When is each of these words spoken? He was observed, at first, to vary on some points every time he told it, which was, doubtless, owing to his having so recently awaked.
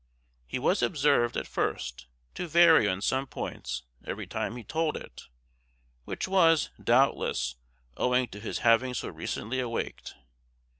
He 0.47 0.57
was 0.57 0.81
observed, 0.81 1.37
at 1.37 1.45
first, 1.45 2.07
to 2.33 2.47
vary 2.47 2.87
on 2.89 3.01
some 3.03 3.27
points 3.27 3.83
every 4.03 4.25
time 4.25 4.55
he 4.55 4.63
told 4.63 4.97
it, 4.97 5.27
which 6.05 6.27
was, 6.27 6.71
doubtless, 6.83 7.55
owing 7.97 8.27
to 8.29 8.39
his 8.39 8.57
having 8.65 8.95
so 8.95 9.09
recently 9.09 9.59
awaked. 9.59 10.15